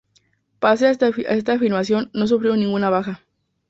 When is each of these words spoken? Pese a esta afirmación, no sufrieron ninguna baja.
Pese 0.61 0.85
a 0.87 0.89
esta 0.89 1.53
afirmación, 1.53 2.09
no 2.15 2.25
sufrieron 2.25 2.59
ninguna 2.59 2.89
baja. 2.89 3.23